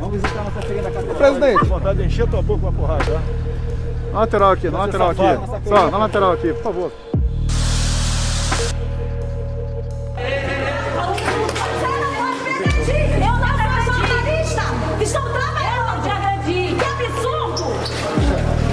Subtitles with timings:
[0.00, 1.16] Vamos visitar a nossa feira da catedral.
[1.16, 1.64] Presidente.
[1.64, 3.20] Vontade de encher tua boca com a porrada, tá?
[4.12, 5.68] Na lateral aqui, na lateral aqui.
[5.68, 6.92] Só, na lateral aqui, por favor.
[13.20, 13.46] Eu não
[13.84, 14.62] sou jornalista!
[15.00, 16.76] Estou trabalhando de agredir!
[16.76, 17.64] Que absurdo!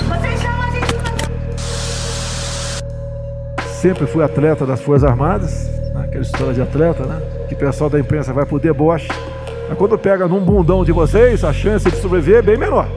[0.07, 0.95] Vocês chamam a gente
[3.69, 6.05] Sempre fui atleta das Forças Armadas, né?
[6.05, 7.21] aquela história de atleta, né?
[7.47, 9.07] Que o pessoal da imprensa vai pro deboche.
[9.67, 12.87] Mas quando pega num bundão de vocês, a chance de sobreviver é bem menor.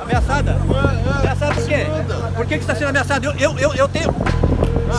[0.00, 0.56] Ameaçada?
[1.18, 1.86] Ameaçada por quê?
[2.34, 3.24] Por que, que está sendo ameaçado?
[3.26, 4.14] Eu, eu, eu, eu tenho.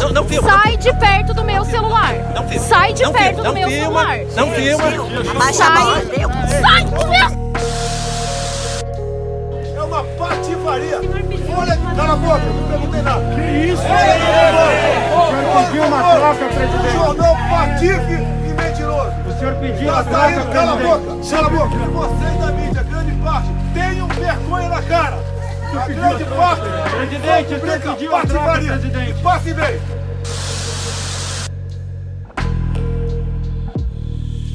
[0.02, 0.50] Não, não filma.
[0.50, 2.14] Sai de perto do meu celular.
[2.36, 2.68] Não filma.
[2.68, 4.20] Sai de Não perto filma, do não meu filma, celular.
[4.36, 5.54] Não filma.
[5.54, 6.08] Sai.
[6.62, 7.50] Sai do meu.
[9.76, 11.00] É uma patifaria!
[11.58, 13.36] Olha, cala a boca, não perguntei nada.
[13.36, 13.41] Que
[13.72, 13.84] isso?
[15.66, 16.94] pediu uma troca, presidente.
[16.94, 18.38] Jornal patife
[19.40, 21.77] senhor pediu tá cala a boca, cala a boca.
[21.77, 25.18] Vocês da mídia, grande parte, tenham vergonha na cara.
[25.71, 28.71] A grande parte, Presidente, o senhor publica pediu a troca, patifaria.
[28.73, 29.12] presidente.
[29.12, 29.99] E passe bem.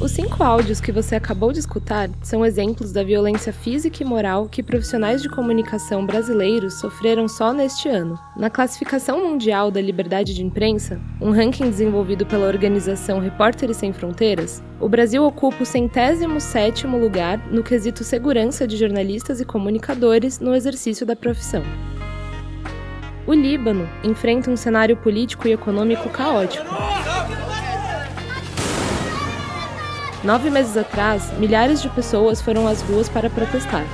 [0.05, 4.47] Os cinco áudios que você acabou de escutar são exemplos da violência física e moral
[4.51, 8.19] que profissionais de comunicação brasileiros sofreram só neste ano.
[8.37, 14.63] Na classificação mundial da liberdade de imprensa, um ranking desenvolvido pela organização Repórteres Sem Fronteiras,
[14.79, 20.55] o Brasil ocupa o centésimo sétimo lugar no quesito segurança de jornalistas e comunicadores no
[20.55, 21.63] exercício da profissão.
[23.27, 26.67] O Líbano enfrenta um cenário político e econômico caótico.
[30.25, 33.85] Nove meses atrás, milhares de pessoas foram às ruas para protestar.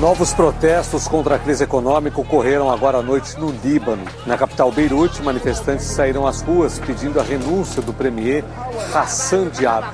[0.00, 4.02] Novos protestos contra a crise econômica ocorreram agora à noite no Líbano.
[4.26, 8.44] Na capital Beirute, manifestantes saíram às ruas pedindo a renúncia do premier
[8.92, 9.86] Hassan Diab.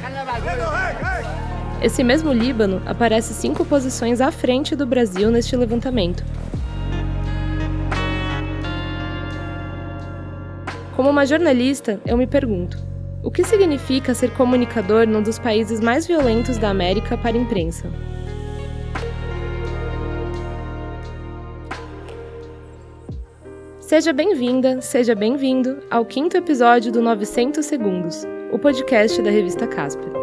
[1.83, 6.25] Esse mesmo Líbano aparece cinco posições à frente do Brasil neste levantamento.
[11.01, 12.77] Como uma jornalista, eu me pergunto:
[13.25, 17.91] o que significa ser comunicador num dos países mais violentos da América para a imprensa?
[23.81, 30.20] Seja bem-vinda, seja bem-vindo ao quinto episódio do 900 Segundos, o podcast da revista Casper.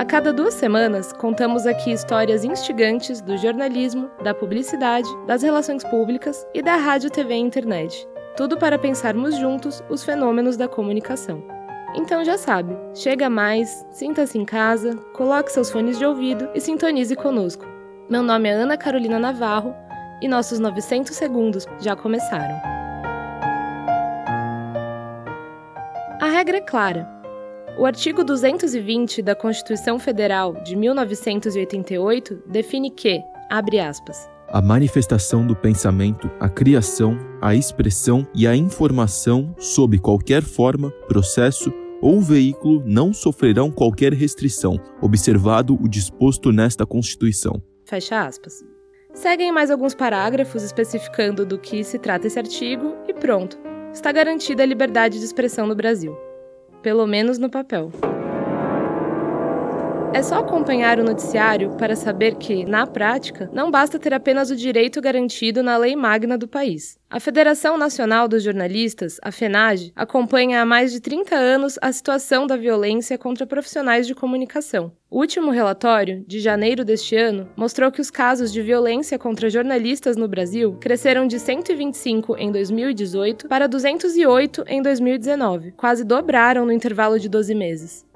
[0.00, 6.46] A cada duas semanas, contamos aqui histórias instigantes do jornalismo, da publicidade, das relações públicas
[6.54, 8.08] e da rádio, TV e internet.
[8.34, 11.44] Tudo para pensarmos juntos os fenômenos da comunicação.
[11.94, 17.14] Então já sabe, chega mais, sinta-se em casa, coloque seus fones de ouvido e sintonize
[17.14, 17.66] conosco.
[18.08, 19.74] Meu nome é Ana Carolina Navarro
[20.22, 22.58] e nossos 900 segundos já começaram.
[26.22, 27.19] A regra é clara.
[27.78, 35.54] O artigo 220 da Constituição Federal de 1988 define que, abre aspas, a manifestação do
[35.54, 41.72] pensamento, a criação, a expressão e a informação, sob qualquer forma, processo
[42.02, 47.62] ou veículo, não sofrerão qualquer restrição, observado o disposto nesta Constituição.
[47.84, 48.64] Fecha aspas.
[49.14, 53.58] Seguem mais alguns parágrafos especificando do que se trata esse artigo e pronto.
[53.92, 56.16] Está garantida a liberdade de expressão no Brasil.
[56.82, 57.92] Pelo menos no papel.
[60.12, 64.56] É só acompanhar o noticiário para saber que, na prática, não basta ter apenas o
[64.56, 66.98] direito garantido na lei magna do país.
[67.08, 72.44] A Federação Nacional dos Jornalistas, a FENAGE, acompanha há mais de 30 anos a situação
[72.44, 74.92] da violência contra profissionais de comunicação.
[75.08, 80.16] O último relatório, de janeiro deste ano, mostrou que os casos de violência contra jornalistas
[80.16, 87.18] no Brasil cresceram de 125 em 2018 para 208 em 2019, quase dobraram no intervalo
[87.18, 88.10] de 12 meses.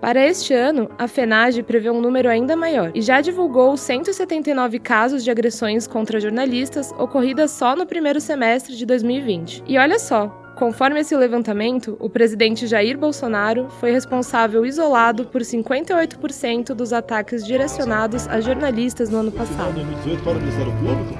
[0.00, 5.22] Para este ano, a FENAGE prevê um número ainda maior e já divulgou 179 casos
[5.22, 9.62] de agressões contra jornalistas ocorridas só no primeiro semestre de 2020.
[9.66, 16.68] E olha só, conforme esse levantamento, o presidente Jair Bolsonaro foi responsável isolado por 58%
[16.72, 19.78] dos ataques direcionados a jornalistas no ano passado.
[19.78, 21.18] Em 2018, para o Ministério Público,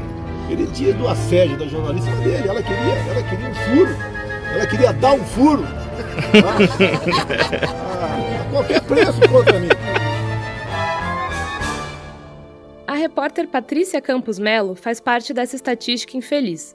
[0.48, 2.48] ele tinha do assédio da jornalista dele.
[2.48, 3.96] Ela queria, ela queria um furo.
[4.54, 5.64] Ela queria dar um furo.
[8.50, 9.68] A qualquer preço contra mim.
[12.84, 16.74] A repórter Patrícia Campos Melo faz parte dessa estatística infeliz.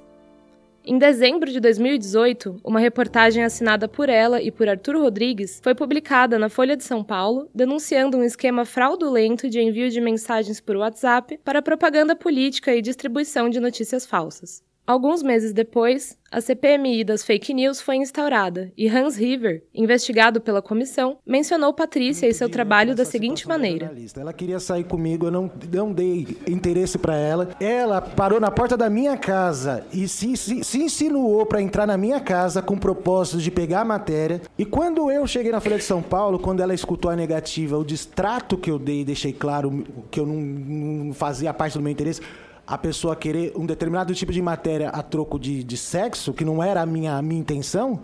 [0.86, 6.40] Em dezembro de 2018, uma reportagem assinada por ela e por Arthur Rodrigues foi publicada
[6.40, 11.38] na Folha de São Paulo, denunciando um esquema fraudulento de envio de mensagens por WhatsApp
[11.44, 14.64] para propaganda política e distribuição de notícias falsas.
[14.88, 20.62] Alguns meses depois, a CPMI das fake news foi instaurada e Hans River, investigado pela
[20.62, 25.52] comissão, mencionou Patrícia e seu trabalho da seguinte maneira: Ela queria sair comigo, eu não,
[25.74, 27.50] não dei interesse para ela.
[27.60, 31.98] Ela parou na porta da minha casa e se, se, se insinuou para entrar na
[31.98, 34.42] minha casa com o propósito de pegar a matéria.
[34.56, 37.84] E quando eu cheguei na Folha de São Paulo, quando ela escutou a negativa, o
[37.84, 42.22] distrato que eu dei, deixei claro que eu não, não fazia parte do meu interesse
[42.68, 46.64] a pessoa querer um determinado tipo de matéria a troco de, de sexo, que não
[46.64, 48.02] era a minha, a minha intenção.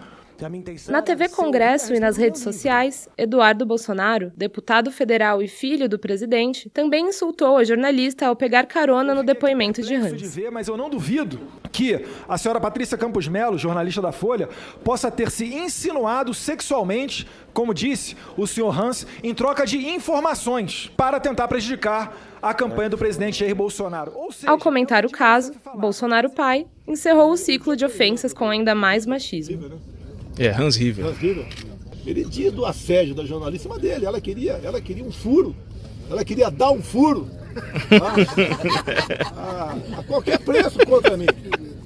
[0.89, 6.69] Na TV Congresso e nas redes sociais, Eduardo Bolsonaro, deputado federal e filho do presidente,
[6.69, 10.17] também insultou a jornalista ao pegar carona no depoimento de Hans.
[10.17, 11.39] De ver, mas eu não duvido
[11.71, 14.49] que a senhora Patrícia Campos Melo, jornalista da Folha,
[14.83, 21.19] possa ter se insinuado sexualmente, como disse o senhor Hans, em troca de informações para
[21.19, 24.11] tentar prejudicar a campanha do presidente Jair Bolsonaro.
[24.31, 29.05] Seja, Ao comentar o caso, Bolsonaro pai encerrou o ciclo de ofensas com ainda mais
[29.05, 29.79] machismo.
[30.38, 31.06] É, Hans River.
[31.06, 31.48] Hans River.
[32.06, 34.06] Ele tinha do assédio da jornalista dele.
[34.06, 35.56] Ela queria, ela queria um furo.
[36.10, 37.30] Ela queria dar um furo.
[39.36, 41.28] a, a, a qualquer preço contra mim.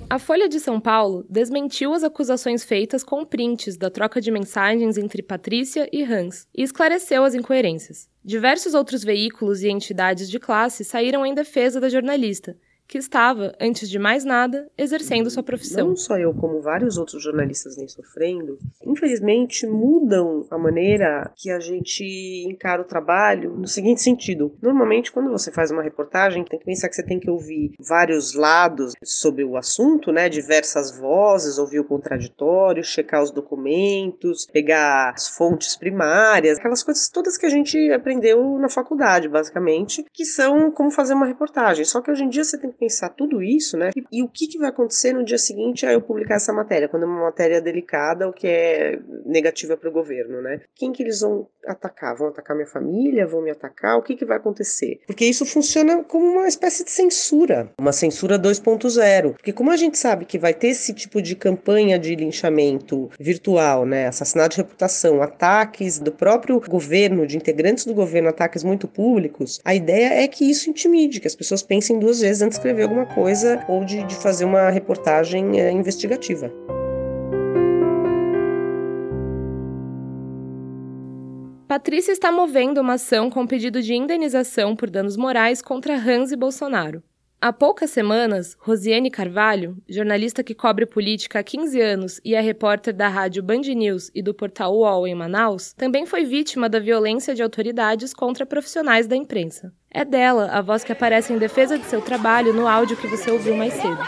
[0.07, 4.97] A Folha de São Paulo desmentiu as acusações feitas com prints da troca de mensagens
[4.97, 8.07] entre Patrícia e Hans e esclareceu as incoerências.
[8.23, 12.55] Diversos outros veículos e entidades de classe saíram em defesa da jornalista,
[12.87, 15.89] que estava, antes de mais nada, exercendo sua profissão.
[15.89, 21.59] Não só eu, como vários outros jornalistas vêm sofrendo, infelizmente mudam a maneira que a
[21.59, 22.03] gente
[22.47, 24.55] encara o trabalho no seguinte sentido.
[24.61, 28.33] Normalmente, quando você faz uma reportagem, tem que pensar que você tem que ouvir vários
[28.33, 30.29] lados sobre o assunto, né?
[30.29, 37.37] Diversas vozes, ouvir o contraditório, checar os documentos, pegar as fontes primárias, aquelas coisas todas
[37.37, 41.85] que a gente aprendeu na faculdade, basicamente, que são como fazer uma reportagem.
[41.85, 43.91] Só que hoje em dia você tem pensar tudo isso, né?
[43.95, 46.87] E, e o que, que vai acontecer no dia seguinte a eu publicar essa matéria,
[46.87, 50.61] quando é uma matéria delicada ou que é negativa para o governo, né?
[50.75, 52.15] Quem que eles vão atacar?
[52.15, 53.25] Vão atacar minha família?
[53.25, 53.97] Vão me atacar?
[53.97, 54.99] O que, que vai acontecer?
[55.07, 59.33] Porque isso funciona como uma espécie de censura, uma censura 2.0.
[59.33, 63.85] Porque como a gente sabe que vai ter esse tipo de campanha de linchamento virtual,
[63.85, 64.07] né?
[64.07, 69.73] Assassinato de reputação, ataques do próprio governo, de integrantes do governo, ataques muito públicos, a
[69.73, 73.63] ideia é que isso intimide, que as pessoas pensem duas vezes antes escrever alguma coisa
[73.67, 76.51] ou de, de fazer uma reportagem é, investigativa.
[81.67, 86.35] Patrícia está movendo uma ação com pedido de indenização por danos morais contra Hans e
[86.35, 87.03] Bolsonaro.
[87.45, 92.91] Há poucas semanas, Rosiane Carvalho, jornalista que cobre política há 15 anos e é repórter
[92.91, 97.35] da rádio Band News e do portal UOL em Manaus, também foi vítima da violência
[97.35, 99.71] de autoridades contra profissionais da imprensa.
[99.91, 103.29] É dela a voz que aparece em defesa de seu trabalho no áudio que você
[103.29, 103.99] ouviu mais cedo.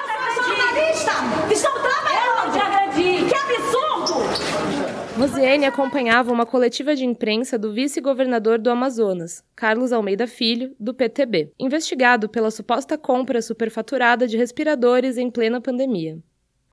[1.52, 3.30] Estão trabalhando de agredir!
[3.30, 5.07] Que absurdo!
[5.18, 11.52] Rosiane acompanhava uma coletiva de imprensa do vice-governador do Amazonas, Carlos Almeida Filho, do PTB,
[11.58, 16.20] investigado pela suposta compra superfaturada de respiradores em plena pandemia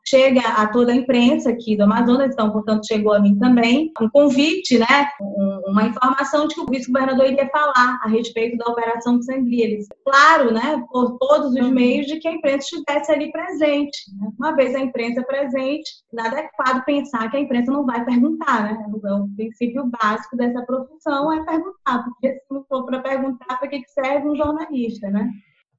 [0.06, 4.08] chega a toda a imprensa aqui do Amazonas, então, portanto, chegou a mim também um
[4.08, 5.08] convite, né,
[5.66, 9.86] uma informação de que o vice-governador iria falar a respeito da operação de Sangrias.
[10.04, 13.98] Claro, né, por todos os meios de que a imprensa estivesse ali presente.
[14.18, 14.28] Né?
[14.38, 18.64] Uma vez a imprensa presente, nada é adequado pensar que a imprensa não vai perguntar,
[18.64, 18.86] né?
[18.92, 23.82] O princípio básico dessa profissão é perguntar, porque se não for para perguntar, para que
[23.88, 25.28] serve um jornalista, né?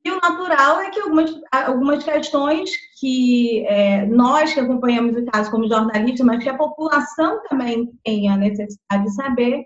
[0.06, 2.70] E o natural é que algumas, algumas questões
[3.00, 8.30] que é, nós que acompanhamos o caso como jornalistas, mas que a população também tem
[8.30, 9.66] a necessidade de saber,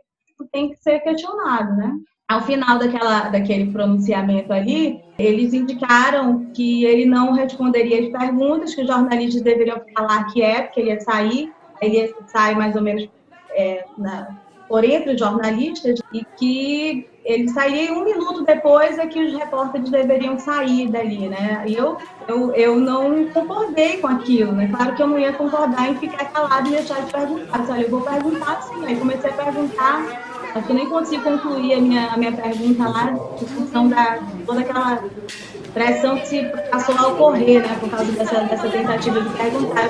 [0.54, 1.92] tem que ser questionado, né?
[2.30, 8.82] Ao final daquela, daquele pronunciamento ali, eles indicaram que ele não responderia as perguntas, que
[8.82, 12.82] os jornalistas deveriam falar que é, porque ele ia sair, ele ia sair mais ou
[12.82, 13.10] menos
[13.52, 14.38] é, na,
[14.70, 19.90] por entre os jornalistas, e que ele sairia um minuto depois é que os repórteres
[19.92, 21.64] deveriam sair dali, né?
[21.68, 21.96] E eu,
[22.28, 24.68] eu, eu não concordei com aquilo, né?
[24.68, 27.66] Claro que eu não ia concordar em ficar calado e deixar de perguntar.
[27.70, 28.84] Olha, eu vou perguntar sim.
[28.84, 30.24] Aí comecei a perguntar,
[30.56, 34.62] acho que nem consigo concluir a minha, a minha pergunta lá, em função da toda
[34.62, 35.04] aquela
[35.72, 37.78] pressão que se passou a ocorrer, né?
[37.80, 39.88] Por causa dessa, dessa tentativa de perguntar.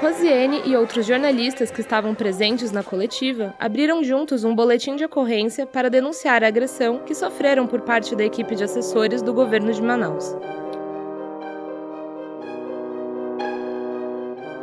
[0.00, 5.66] Rosiane e outros jornalistas que estavam presentes na coletiva abriram juntos um boletim de ocorrência
[5.66, 9.82] para denunciar a agressão que sofreram por parte da equipe de assessores do governo de
[9.82, 10.34] Manaus.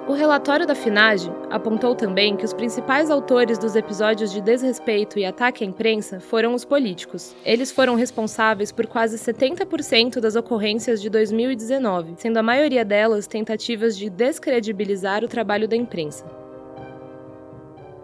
[0.08, 5.26] O relatório da FINAGE, apontou também que os principais autores dos episódios de desrespeito e
[5.26, 7.36] ataque à imprensa foram os políticos.
[7.44, 13.98] Eles foram responsáveis por quase 70% das ocorrências de 2019, sendo a maioria delas tentativas
[13.98, 16.26] de descredibilizar o trabalho da imprensa.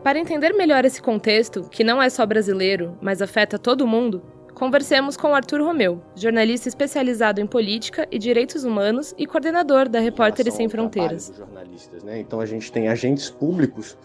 [0.04, 4.22] Para entender melhor esse contexto, que não é só brasileiro, mas afeta todo mundo,
[4.54, 10.54] conversemos com Arthur Romeu, jornalista especializado em política e direitos humanos e coordenador da Repórteres
[10.54, 11.34] Sem Fronteiras.
[11.36, 12.20] jornalistas, né?
[12.20, 13.98] Então a gente tem agentes públicos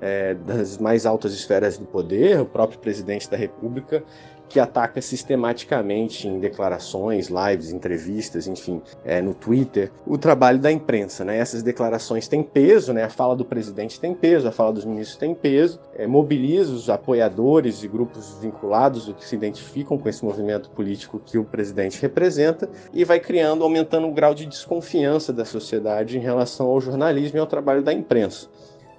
[0.00, 4.02] é, das mais altas esferas do poder, o próprio presidente da República,
[4.50, 11.24] que ataca sistematicamente em declarações, lives, entrevistas, enfim, é, no Twitter, o trabalho da imprensa.
[11.24, 11.38] Né?
[11.38, 13.04] Essas declarações têm peso, né?
[13.04, 16.90] a fala do presidente tem peso, a fala dos ministros tem peso, é, mobiliza os
[16.90, 22.02] apoiadores e grupos vinculados, o que se identificam com esse movimento político que o presidente
[22.02, 27.38] representa, e vai criando, aumentando o grau de desconfiança da sociedade em relação ao jornalismo
[27.38, 28.48] e ao trabalho da imprensa.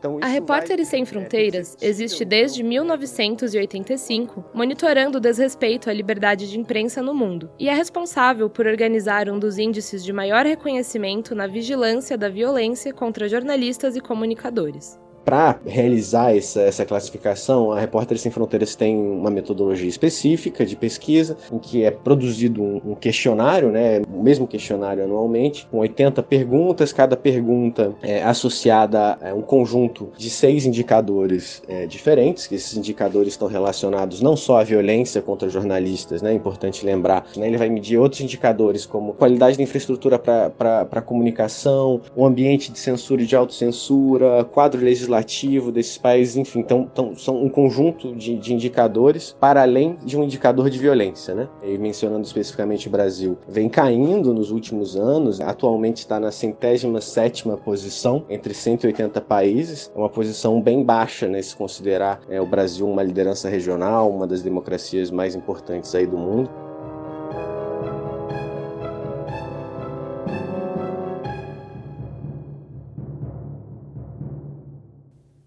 [0.01, 7.03] Então, a Repórteres Sem Fronteiras existe desde 1985, monitorando o desrespeito à liberdade de imprensa
[7.03, 12.17] no mundo, e é responsável por organizar um dos índices de maior reconhecimento na vigilância
[12.17, 14.99] da violência contra jornalistas e comunicadores.
[15.23, 21.37] Para realizar essa, essa, classificação, a Repórteres Sem Fronteiras tem uma metodologia específica de pesquisa,
[21.51, 26.91] em que é produzido um, um, questionário, né, o mesmo questionário anualmente, com 80 perguntas,
[26.91, 33.33] cada pergunta é associada a um conjunto de seis indicadores é, diferentes, que esses indicadores
[33.33, 37.69] estão relacionados não só à violência contra jornalistas, né, é importante lembrar, né, ele vai
[37.69, 43.35] medir outros indicadores, como qualidade da infraestrutura para comunicação, o ambiente de censura e de
[43.35, 49.35] autocensura, quadro legislativo legislativo desses países, enfim, então, então são um conjunto de, de, indicadores
[49.39, 51.47] para além de um indicador de violência, né?
[51.63, 57.57] E mencionando especificamente o Brasil, vem caindo nos últimos anos, atualmente está na centésima sétima
[57.57, 62.87] posição entre 180 países, é uma posição bem baixa, né, se considerar é, o Brasil
[62.87, 66.49] uma liderança regional, uma das democracias mais importantes aí do mundo.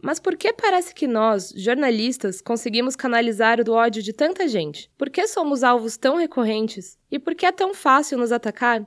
[0.04, 4.90] Mas por que parece que nós, jornalistas, conseguimos canalizar o ódio de tanta gente?
[4.98, 6.98] Por que somos alvos tão recorrentes?
[7.10, 8.86] E por que é tão fácil nos atacar?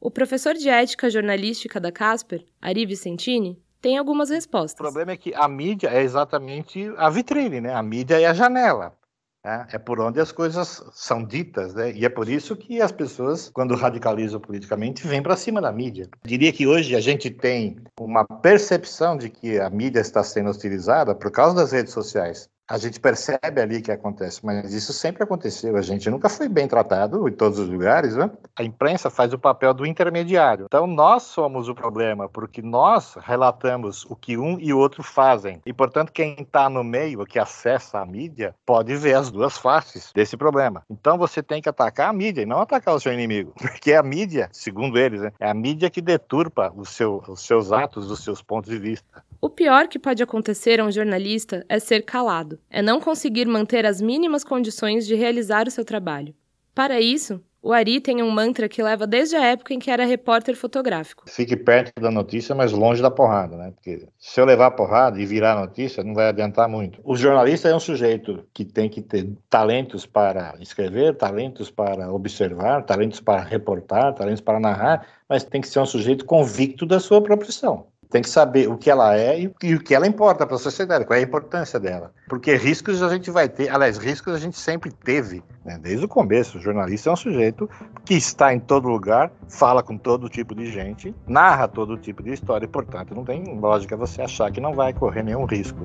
[0.00, 4.80] O professor de ética jornalística da Casper, Ari Vicentini, tem algumas respostas.
[4.80, 7.74] O problema é que a mídia é exatamente a vitrine, né?
[7.74, 8.96] A mídia é a janela.
[9.44, 9.66] Né?
[9.72, 11.92] É por onde as coisas são ditas, né?
[11.92, 16.08] E é por isso que as pessoas, quando radicalizam politicamente, vêm para cima da mídia.
[16.24, 20.50] Eu diria que hoje a gente tem uma percepção de que a mídia está sendo
[20.50, 25.22] utilizada por causa das redes sociais a gente percebe ali que acontece, mas isso sempre
[25.22, 25.76] aconteceu.
[25.76, 28.16] A gente nunca foi bem tratado em todos os lugares.
[28.16, 28.30] Né?
[28.56, 30.64] A imprensa faz o papel do intermediário.
[30.66, 35.60] Então nós somos o problema, porque nós relatamos o que um e o outro fazem.
[35.66, 40.10] E portanto, quem está no meio, que acessa a mídia, pode ver as duas faces
[40.14, 40.82] desse problema.
[40.88, 43.96] Então você tem que atacar a mídia e não atacar o seu inimigo, porque é
[43.96, 45.32] a mídia, segundo eles, né?
[45.38, 49.22] é a mídia que deturpa o seu, os seus atos, os seus pontos de vista.
[49.40, 53.86] O pior que pode acontecer a um jornalista é ser calado, é não conseguir manter
[53.86, 56.34] as mínimas condições de realizar o seu trabalho.
[56.74, 60.04] Para isso, o Ari tem um mantra que leva desde a época em que era
[60.04, 61.24] repórter fotográfico.
[61.26, 63.70] Fique perto da notícia, mas longe da porrada, né?
[63.70, 67.00] Porque se eu levar a porrada e virar notícia, não vai adiantar muito.
[67.02, 72.82] O jornalista é um sujeito que tem que ter talentos para escrever, talentos para observar,
[72.82, 77.22] talentos para reportar, talentos para narrar, mas tem que ser um sujeito convicto da sua
[77.22, 80.54] profissão tem que saber o que ela é e, e o que ela importa para
[80.54, 82.12] a sociedade, qual é a importância dela.
[82.28, 85.80] Porque riscos a gente vai ter, aliás, riscos a gente sempre teve, né?
[85.82, 86.58] desde o começo.
[86.58, 87.68] O jornalista é um sujeito
[88.04, 92.34] que está em todo lugar, fala com todo tipo de gente, narra todo tipo de
[92.34, 95.84] história, e, portanto, não tem lógica você achar que não vai correr nenhum risco.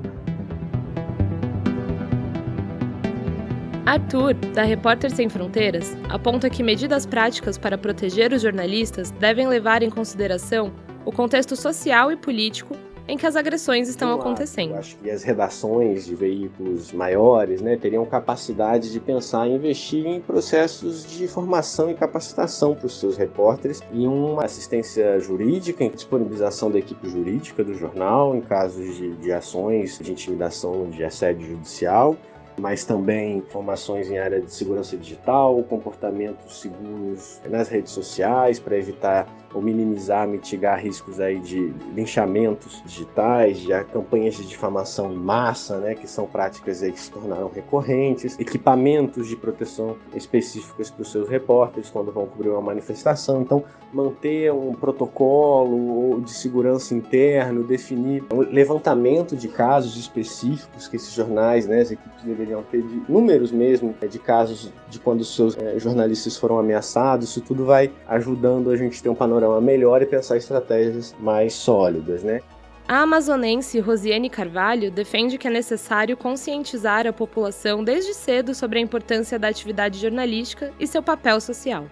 [3.86, 9.82] Arthur, da Repórter Sem Fronteiras, aponta que medidas práticas para proteger os jornalistas devem levar
[9.82, 10.72] em consideração
[11.04, 12.76] o contexto social e político
[13.10, 14.76] em que as agressões estão acontecendo.
[14.76, 20.20] Acho que as redações de veículos maiores né, teriam capacidade de pensar em investir em
[20.20, 26.70] processos de formação e capacitação para os seus repórteres e uma assistência jurídica, em disponibilização
[26.70, 32.16] da equipe jurídica do jornal em casos de, de ações de intimidação de assédio judicial
[32.60, 39.26] mas também informações em área de segurança digital, comportamentos seguros nas redes sociais para evitar
[39.52, 45.94] ou minimizar, mitigar riscos aí de linchamentos digitais, de campanhas de difamação em massa, né,
[45.94, 51.28] que são práticas aí que se tornaram recorrentes, equipamentos de proteção específicos para os seus
[51.28, 53.42] repórteres quando vão cobrir uma manifestação.
[53.42, 61.12] Então, manter um protocolo de segurança interno, definir um levantamento de casos específicos que esses
[61.12, 65.56] jornais, né, as equipes deveriam ter de números mesmo de casos de quando os seus
[65.56, 67.30] é, jornalistas foram ameaçados.
[67.30, 71.54] Isso tudo vai ajudando a gente ter um panorama panorama melhor e pensar estratégias mais
[71.54, 72.40] sólidas, né?
[72.86, 78.82] A amazonense Rosiane Carvalho defende que é necessário conscientizar a população desde cedo sobre a
[78.82, 81.86] importância da atividade jornalística e seu papel social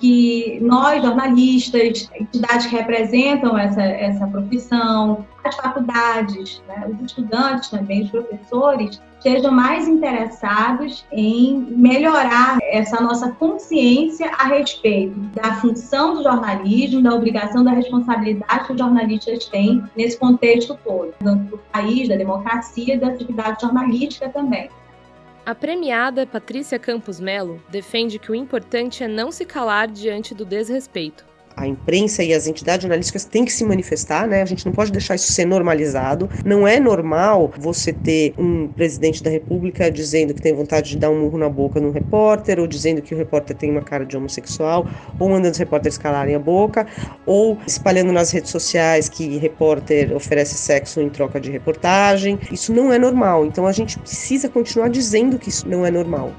[0.00, 8.04] que nós, jornalistas, entidades que representam essa, essa profissão, as faculdades, né, os estudantes também,
[8.04, 16.22] os professores, sejam mais interessados em melhorar essa nossa consciência a respeito da função do
[16.22, 22.16] jornalismo, da obrigação, da responsabilidade que os jornalistas têm nesse contexto todo, do país, da
[22.16, 24.70] democracia e da atividade jornalística também.
[25.44, 30.44] A premiada Patrícia Campos Melo defende que o importante é não se calar diante do
[30.44, 31.24] desrespeito
[31.58, 34.42] a imprensa e as entidades jornalísticas têm que se manifestar, né?
[34.42, 36.30] A gente não pode deixar isso ser normalizado.
[36.44, 41.10] Não é normal você ter um presidente da República dizendo que tem vontade de dar
[41.10, 44.16] um murro na boca num repórter, ou dizendo que o repórter tem uma cara de
[44.16, 44.86] homossexual,
[45.18, 46.86] ou mandando os repórteres calarem a boca,
[47.26, 52.38] ou espalhando nas redes sociais que repórter oferece sexo em troca de reportagem.
[52.52, 53.44] Isso não é normal.
[53.44, 56.32] Então a gente precisa continuar dizendo que isso não é normal.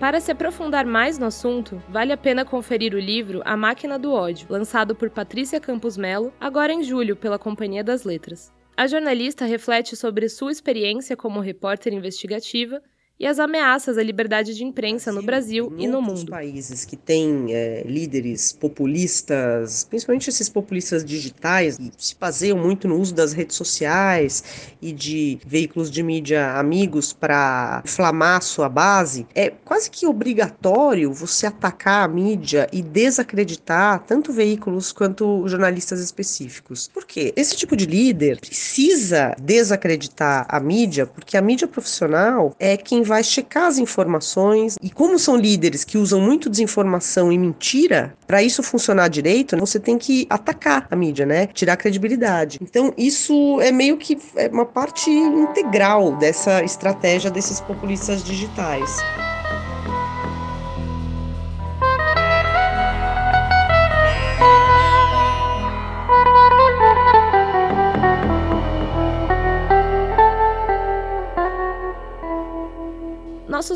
[0.00, 4.14] Para se aprofundar mais no assunto, vale a pena conferir o livro A Máquina do
[4.14, 8.50] Ódio, lançado por Patrícia Campos Melo, agora em julho pela Companhia das Letras.
[8.74, 12.80] A jornalista reflete sobre sua experiência como repórter investigativa
[13.20, 16.30] e as ameaças à liberdade de imprensa no Brasil e no mundo.
[16.30, 22.98] países que têm é, líderes populistas, principalmente esses populistas digitais, que se baseiam muito no
[22.98, 29.50] uso das redes sociais e de veículos de mídia amigos para inflamar sua base, é
[29.50, 36.88] quase que obrigatório você atacar a mídia e desacreditar tanto veículos quanto jornalistas específicos.
[36.88, 37.34] Por quê?
[37.36, 43.24] Esse tipo de líder precisa desacreditar a mídia, porque a mídia profissional é quem vai
[43.24, 48.62] checar as informações e como são líderes que usam muito desinformação e mentira, para isso
[48.62, 51.48] funcionar direito, você tem que atacar a mídia, né?
[51.48, 52.58] Tirar a credibilidade.
[52.62, 58.96] Então, isso é meio que é uma parte integral dessa estratégia desses populistas digitais.